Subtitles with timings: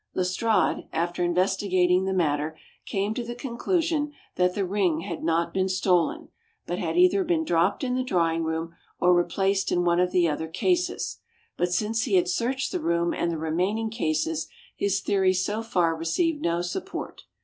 [0.15, 2.57] Lestrade, after investigating the matter,
[2.87, 6.29] came to the conclusion that the ring had not been stolen,
[6.65, 10.27] but had either been dropped in the drawing room, or replaced in one of the
[10.27, 11.19] other cases;
[11.55, 15.95] but since he had searched the room and the remaining cases, his theory so far
[15.95, 17.25] received no support.